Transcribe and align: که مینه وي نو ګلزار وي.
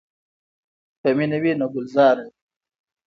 که 1.01 1.09
مینه 1.17 1.37
وي 1.43 1.51
نو 1.59 1.67
ګلزار 1.73 2.15
وي. 2.23 2.29